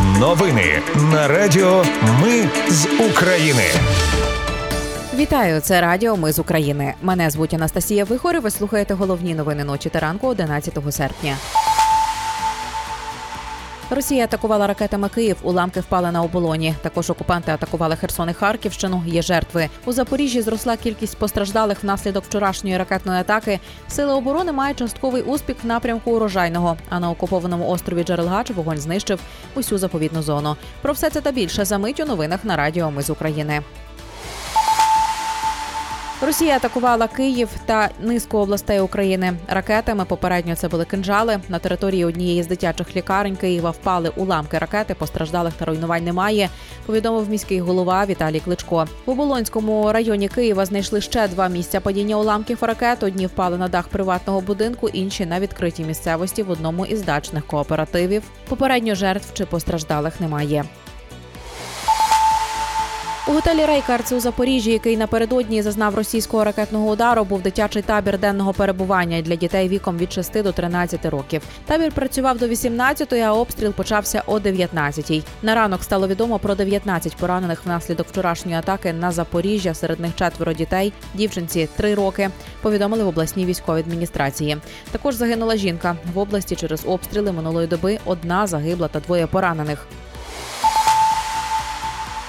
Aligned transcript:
Новини 0.00 0.82
на 1.12 1.28
Радіо 1.28 1.84
Ми 2.22 2.48
з 2.70 2.86
України. 3.10 3.62
Вітаю, 5.16 5.60
це 5.60 5.80
Радіо 5.80 6.16
Ми 6.16 6.32
з 6.32 6.38
України. 6.38 6.94
Мене 7.02 7.30
звуть 7.30 7.54
Анастасія 7.54 8.04
Вихор. 8.04 8.36
і 8.36 8.38
Ви 8.38 8.50
слухаєте 8.50 8.94
головні 8.94 9.34
новини 9.34 9.64
ночі 9.64 9.88
та 9.88 10.00
ранку 10.00 10.26
11 10.28 10.78
серпня. 10.90 11.36
Росія 13.94 14.24
атакувала 14.24 14.66
ракетами 14.66 15.08
Київ. 15.08 15.36
Уламки 15.42 15.80
впали 15.80 16.12
на 16.12 16.22
оболоні. 16.22 16.74
Також 16.82 17.10
окупанти 17.10 17.52
атакували 17.52 17.96
Херсон 17.96 18.30
і 18.30 18.32
Харківщину. 18.32 19.02
Є 19.06 19.22
жертви 19.22 19.68
у 19.84 19.92
Запоріжжі. 19.92 20.42
Зросла 20.42 20.76
кількість 20.76 21.16
постраждалих 21.16 21.82
внаслідок 21.82 22.24
вчорашньої 22.24 22.78
ракетної 22.78 23.20
атаки. 23.20 23.60
Сили 23.88 24.12
оборони 24.12 24.52
мають 24.52 24.78
частковий 24.78 25.22
успіх 25.22 25.56
в 25.62 25.66
напрямку 25.66 26.10
урожайного. 26.10 26.76
А 26.88 27.00
на 27.00 27.10
окупованому 27.10 27.68
острові 27.68 28.04
Джерелгач 28.04 28.50
вогонь 28.50 28.78
знищив 28.78 29.20
усю 29.54 29.78
заповідну 29.78 30.22
зону. 30.22 30.56
Про 30.82 30.92
все 30.92 31.10
це 31.10 31.20
та 31.20 31.32
більше 31.32 31.64
за 31.64 31.78
мить 31.78 32.00
у 32.00 32.04
новинах 32.04 32.44
на 32.44 32.56
Радіо 32.56 32.90
Ми 32.90 33.02
з 33.02 33.10
України. 33.10 33.62
Росія 36.26 36.56
атакувала 36.56 37.08
Київ 37.08 37.48
та 37.66 37.90
низку 38.00 38.38
областей 38.38 38.80
України 38.80 39.32
ракетами. 39.48 40.04
Попередньо 40.04 40.56
це 40.56 40.68
були 40.68 40.84
кинжали. 40.84 41.40
На 41.48 41.58
території 41.58 42.04
однієї 42.04 42.42
з 42.42 42.46
дитячих 42.46 42.96
лікарень 42.96 43.36
Києва 43.36 43.70
впали 43.70 44.12
уламки 44.16 44.58
ракети. 44.58 44.94
Постраждалих 44.94 45.54
та 45.54 45.64
руйнувань 45.64 46.04
немає. 46.04 46.48
Повідомив 46.86 47.30
міський 47.30 47.60
голова 47.60 48.06
Віталій 48.06 48.40
Кличко. 48.40 48.88
В 49.06 49.10
Оболонському 49.10 49.92
районі 49.92 50.28
Києва 50.28 50.64
знайшли 50.64 51.00
ще 51.00 51.28
два 51.28 51.48
місця 51.48 51.80
падіння 51.80 52.16
уламків 52.16 52.58
ракет. 52.60 53.02
Одні 53.02 53.26
впали 53.26 53.58
на 53.58 53.68
дах 53.68 53.88
приватного 53.88 54.40
будинку, 54.40 54.88
інші 54.88 55.26
на 55.26 55.40
відкритій 55.40 55.84
місцевості 55.84 56.42
в 56.42 56.50
одному 56.50 56.86
із 56.86 57.02
дачних 57.02 57.46
кооперативів. 57.46 58.22
Попередньо 58.48 58.94
жертв 58.94 59.32
чи 59.34 59.46
постраждалих 59.46 60.20
немає. 60.20 60.64
У 63.28 63.32
готелі 63.32 63.64
Рейкардс 63.64 64.12
у 64.12 64.20
Запоріжжі, 64.20 64.72
який 64.72 64.96
напередодні 64.96 65.62
зазнав 65.62 65.94
російського 65.94 66.44
ракетного 66.44 66.90
удару, 66.90 67.24
був 67.24 67.42
дитячий 67.42 67.82
табір 67.82 68.18
денного 68.18 68.52
перебування 68.52 69.22
для 69.22 69.36
дітей 69.36 69.68
віком 69.68 69.98
від 69.98 70.12
6 70.12 70.42
до 70.42 70.52
13 70.52 71.06
років. 71.06 71.42
Табір 71.66 71.92
працював 71.92 72.38
до 72.38 72.46
18-ї, 72.46 73.20
а 73.20 73.32
обстріл 73.32 73.72
почався 73.72 74.22
о 74.26 74.38
19-й. 74.38 75.22
На 75.42 75.54
ранок 75.54 75.84
стало 75.84 76.08
відомо 76.08 76.38
про 76.38 76.54
19 76.54 77.16
поранених 77.16 77.64
внаслідок 77.64 78.06
вчорашньої 78.08 78.58
атаки 78.58 78.92
на 78.92 79.12
Запоріжжя. 79.12 79.74
Серед 79.74 80.00
них 80.00 80.14
четверо 80.14 80.52
дітей, 80.52 80.92
дівчинці 81.14 81.68
3 81.76 81.94
роки. 81.94 82.30
Повідомили 82.62 83.04
в 83.04 83.08
обласній 83.08 83.46
військовій 83.46 83.80
адміністрації. 83.80 84.56
Також 84.90 85.14
загинула 85.14 85.56
жінка 85.56 85.96
в 86.14 86.18
області 86.18 86.56
через 86.56 86.82
обстріли 86.86 87.32
минулої 87.32 87.66
доби. 87.66 87.98
Одна 88.04 88.46
загибла 88.46 88.88
та 88.88 89.00
двоє 89.00 89.26
поранених. 89.26 89.86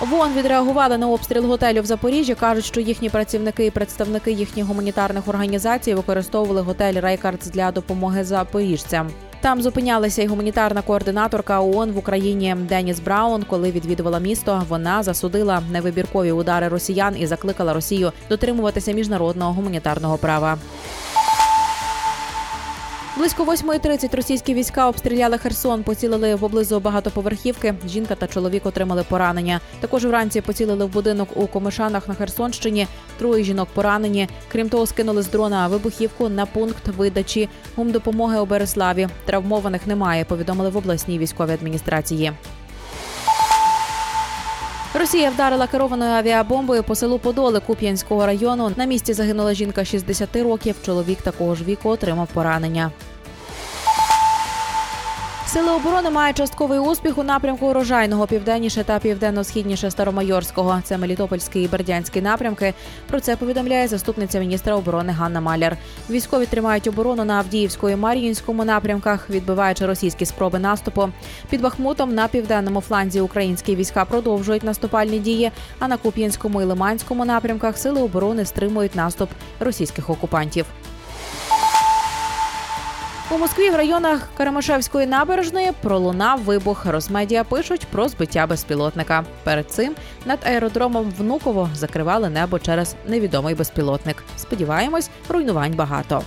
В 0.00 0.08
ООН 0.08 0.32
відреагували 0.36 0.98
на 0.98 1.08
обстріл 1.08 1.46
готелю 1.46 1.82
в 1.82 1.86
Запоріжжі. 1.86 2.34
кажуть, 2.34 2.64
що 2.64 2.80
їхні 2.80 3.10
працівники 3.10 3.66
і 3.66 3.70
представники 3.70 4.32
їхніх 4.32 4.66
гуманітарних 4.66 5.28
організацій 5.28 5.94
використовували 5.94 6.60
готель 6.60 7.00
Reikartz 7.00 7.46
для 7.46 7.72
допомоги 7.72 8.24
запоріжцям. 8.24 9.10
Там 9.40 9.62
зупинялася 9.62 10.22
й 10.22 10.26
гуманітарна 10.26 10.82
координаторка 10.82 11.60
ООН 11.60 11.92
в 11.92 11.98
Україні 11.98 12.56
Деніс 12.58 13.00
Браун. 13.00 13.42
Коли 13.42 13.70
відвідувала 13.70 14.18
місто, 14.18 14.62
вона 14.68 15.02
засудила 15.02 15.62
невибіркові 15.72 16.32
удари 16.32 16.68
росіян 16.68 17.14
і 17.18 17.26
закликала 17.26 17.72
Росію 17.72 18.12
дотримуватися 18.28 18.92
міжнародного 18.92 19.52
гуманітарного 19.52 20.18
права. 20.18 20.58
Близько 23.18 23.44
8.30 23.44 24.16
російські 24.16 24.54
війська 24.54 24.88
обстріляли 24.88 25.38
Херсон, 25.38 25.82
поцілили 25.82 26.36
поблизу 26.36 26.80
багатоповерхівки. 26.80 27.74
Жінка 27.86 28.14
та 28.14 28.26
чоловік 28.26 28.66
отримали 28.66 29.04
поранення. 29.08 29.60
Також 29.80 30.04
вранці 30.04 30.40
поцілили 30.40 30.84
в 30.84 30.88
будинок 30.88 31.28
у 31.34 31.46
Комишанах 31.46 32.08
на 32.08 32.14
Херсонщині. 32.14 32.86
Троє 33.18 33.44
жінок 33.44 33.68
поранені. 33.74 34.28
Крім 34.52 34.68
того, 34.68 34.86
скинули 34.86 35.22
з 35.22 35.30
дрона 35.30 35.68
вибухівку 35.68 36.28
на 36.28 36.46
пункт 36.46 36.88
видачі 36.88 37.48
гумдопомоги 37.76 38.38
у 38.38 38.46
Береславі. 38.46 39.08
Травмованих 39.24 39.86
немає. 39.86 40.24
Повідомили 40.24 40.70
в 40.70 40.76
обласній 40.76 41.18
військовій 41.18 41.52
адміністрації. 41.52 42.32
Росія 44.98 45.30
вдарила 45.30 45.66
керованою 45.66 46.10
авіабомбою 46.10 46.82
по 46.82 46.94
селу 46.94 47.18
Подоли 47.18 47.60
Куп'янського 47.60 48.26
району. 48.26 48.72
На 48.76 48.84
місці 48.84 49.12
загинула 49.12 49.54
жінка 49.54 49.84
60 49.84 50.36
років. 50.36 50.74
Чоловік 50.86 51.22
такого 51.22 51.54
ж 51.54 51.64
віку 51.64 51.88
отримав 51.88 52.28
поранення. 52.34 52.90
Сили 55.48 55.70
оборони 55.70 56.10
мають 56.10 56.36
частковий 56.36 56.78
успіх 56.78 57.18
у 57.18 57.22
напрямку 57.22 57.66
урожайного 57.66 58.26
південніше 58.26 58.84
та 58.84 58.98
південно-східніше 58.98 59.90
Старомайорського. 59.90 60.80
Це 60.84 60.98
Мелітопольський 60.98 61.64
і 61.64 61.68
Бердянський 61.68 62.22
напрямки. 62.22 62.74
Про 63.06 63.20
це 63.20 63.36
повідомляє 63.36 63.88
заступниця 63.88 64.38
міністра 64.38 64.74
оборони 64.74 65.12
Ганна 65.12 65.40
Маляр. 65.40 65.76
Військові 66.10 66.46
тримають 66.46 66.86
оборону 66.86 67.24
на 67.24 67.34
Авдіївському 67.34 67.92
і 67.92 67.96
Мар'їнському 67.96 68.64
напрямках, 68.64 69.30
відбиваючи 69.30 69.86
російські 69.86 70.26
спроби 70.26 70.58
наступу. 70.58 71.08
Під 71.50 71.60
Бахмутом 71.60 72.14
на 72.14 72.28
південному 72.28 72.80
фланзі 72.80 73.20
українські 73.20 73.76
війська 73.76 74.04
продовжують 74.04 74.62
наступальні 74.62 75.18
дії. 75.18 75.50
А 75.78 75.88
на 75.88 75.96
Куп'янському 75.96 76.62
і 76.62 76.64
Лиманському 76.64 77.24
напрямках 77.24 77.78
сили 77.78 78.02
оборони 78.02 78.44
стримують 78.44 78.94
наступ 78.94 79.30
російських 79.60 80.10
окупантів. 80.10 80.66
У 83.30 83.38
Москві 83.38 83.70
в 83.70 83.74
районах 83.76 84.28
Карамашевської 84.36 85.06
набережної 85.06 85.72
пролунав 85.82 86.40
вибух. 86.40 86.86
Росмедіа 86.86 87.44
пишуть 87.44 87.86
про 87.86 88.08
збиття 88.08 88.46
безпілотника. 88.46 89.24
Перед 89.44 89.70
цим 89.70 89.94
над 90.26 90.38
аеродромом 90.46 91.12
Внуково 91.18 91.70
закривали 91.74 92.28
небо 92.28 92.58
через 92.58 92.94
невідомий 93.06 93.54
безпілотник. 93.54 94.24
Сподіваємось, 94.36 95.10
руйнувань 95.28 95.74
багато. 95.74 96.22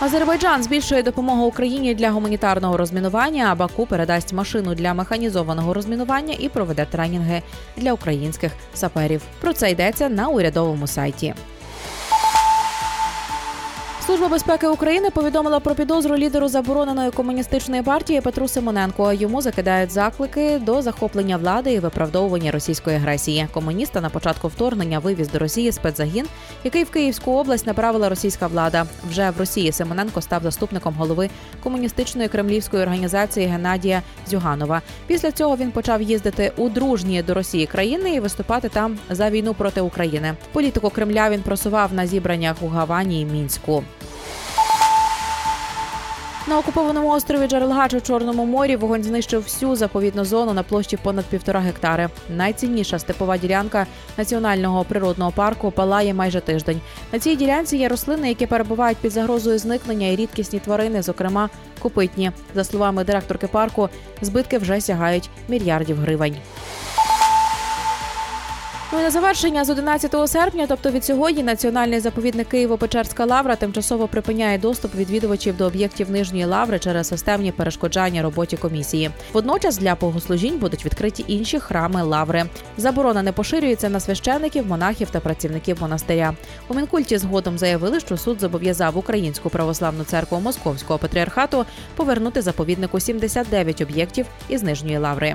Азербайджан 0.00 0.62
збільшує 0.62 1.02
допомогу 1.02 1.44
Україні 1.44 1.94
для 1.94 2.10
гуманітарного 2.10 2.76
розмінування. 2.76 3.48
а 3.52 3.54
Баку 3.54 3.86
передасть 3.86 4.32
машину 4.32 4.74
для 4.74 4.94
механізованого 4.94 5.74
розмінування 5.74 6.34
і 6.38 6.48
проведе 6.48 6.84
тренінги 6.84 7.42
для 7.76 7.92
українських 7.92 8.52
саперів. 8.74 9.22
Про 9.40 9.52
це 9.52 9.70
йдеться 9.70 10.08
на 10.08 10.28
урядовому 10.28 10.86
сайті. 10.86 11.34
Служба 14.06 14.28
безпеки 14.28 14.66
України 14.66 15.10
повідомила 15.10 15.60
про 15.60 15.74
підозру 15.74 16.16
лідеру 16.16 16.48
забороненої 16.48 17.10
комуністичної 17.10 17.82
партії 17.82 18.20
Петру 18.20 18.48
Симоненко. 18.48 19.12
Йому 19.12 19.42
закидають 19.42 19.90
заклики 19.90 20.58
до 20.58 20.82
захоплення 20.82 21.36
влади 21.36 21.72
і 21.72 21.78
виправдовування 21.78 22.50
російської 22.50 22.96
агресії. 22.96 23.46
Комуніста 23.52 24.00
на 24.00 24.10
початку 24.10 24.48
вторгнення 24.48 24.98
вивіз 24.98 25.28
до 25.28 25.38
Росії 25.38 25.72
спецзагін, 25.72 26.26
який 26.64 26.84
в 26.84 26.90
Київську 26.90 27.32
область 27.32 27.66
направила 27.66 28.08
російська 28.08 28.46
влада. 28.46 28.86
Вже 29.10 29.30
в 29.30 29.38
Росії 29.38 29.72
Симоненко 29.72 30.20
став 30.20 30.42
заступником 30.42 30.94
голови 30.94 31.30
комуністичної 31.62 32.28
кремлівської 32.28 32.82
організації 32.82 33.46
Геннадія 33.46 34.02
Зюганова. 34.30 34.82
Після 35.06 35.32
цього 35.32 35.56
він 35.56 35.70
почав 35.70 36.02
їздити 36.02 36.52
у 36.56 36.68
дружні 36.68 37.22
до 37.22 37.34
Росії 37.34 37.66
країни 37.66 38.14
і 38.14 38.20
виступати 38.20 38.68
там 38.68 38.98
за 39.10 39.30
війну 39.30 39.54
проти 39.54 39.80
України. 39.80 40.34
Політику 40.52 40.90
Кремля 40.90 41.30
він 41.30 41.42
просував 41.42 41.94
на 41.94 42.06
зібраннях 42.06 42.56
у 42.60 42.68
Гавані 42.68 43.20
і 43.20 43.24
Мінську. 43.24 43.84
На 46.46 46.58
окупованому 46.58 47.08
острові 47.10 47.46
Джерелгач 47.46 47.94
у 47.94 48.00
Чорному 48.00 48.46
морі 48.46 48.76
вогонь 48.76 49.02
знищив 49.02 49.42
всю 49.42 49.76
заповідну 49.76 50.24
зону 50.24 50.52
на 50.52 50.62
площі 50.62 50.96
понад 50.96 51.24
півтора 51.24 51.60
гектари. 51.60 52.08
Найцінніша 52.36 52.98
степова 52.98 53.38
ділянка 53.38 53.86
національного 54.16 54.84
природного 54.84 55.30
парку 55.30 55.70
палає 55.70 56.14
майже 56.14 56.40
тиждень. 56.40 56.80
На 57.12 57.18
цій 57.18 57.36
ділянці 57.36 57.76
є 57.76 57.88
рослини, 57.88 58.28
які 58.28 58.46
перебувають 58.46 58.98
під 58.98 59.12
загрозою 59.12 59.58
зникнення 59.58 60.06
і 60.06 60.16
рідкісні 60.16 60.58
тварини, 60.58 61.02
зокрема 61.02 61.50
копитні. 61.78 62.32
За 62.54 62.64
словами 62.64 63.04
директорки 63.04 63.46
парку, 63.46 63.88
збитки 64.20 64.58
вже 64.58 64.80
сягають 64.80 65.30
мільярдів 65.48 65.96
гривень. 65.96 66.36
Ну 68.94 69.00
і 69.00 69.02
на 69.02 69.10
завершення 69.10 69.64
з 69.64 69.70
11 69.70 70.28
серпня, 70.28 70.66
тобто 70.68 70.90
від 70.90 71.04
сьогодні, 71.04 71.42
національний 71.42 72.00
заповідник 72.00 72.54
Києво-Печерська 72.54 73.26
лавра 73.26 73.56
тимчасово 73.56 74.08
припиняє 74.08 74.58
доступ 74.58 74.94
відвідувачів 74.94 75.56
до 75.56 75.64
об'єктів 75.64 76.10
нижньої 76.10 76.44
лаври 76.44 76.78
через 76.78 77.08
системні 77.08 77.52
перешкоджання 77.52 78.22
роботі 78.22 78.56
комісії. 78.56 79.10
Водночас 79.32 79.78
для 79.78 79.94
богослужінь 79.94 80.58
будуть 80.58 80.84
відкриті 80.84 81.24
інші 81.26 81.58
храми 81.58 82.02
лаври. 82.02 82.44
Заборона 82.76 83.22
не 83.22 83.32
поширюється 83.32 83.88
на 83.88 84.00
священиків, 84.00 84.66
монахів 84.66 85.10
та 85.10 85.20
працівників 85.20 85.76
монастиря. 85.80 86.34
У 86.68 86.74
Мінкульті 86.74 87.18
згодом 87.18 87.58
заявили, 87.58 88.00
що 88.00 88.16
суд 88.16 88.40
зобов'язав 88.40 88.98
Українську 88.98 89.50
православну 89.50 90.04
церкву 90.04 90.40
Московського 90.40 90.98
патріархату 90.98 91.64
повернути 91.96 92.42
заповіднику 92.42 93.00
79 93.00 93.80
об'єктів 93.80 94.26
із 94.48 94.62
нижньої 94.62 94.98
лаври. 94.98 95.34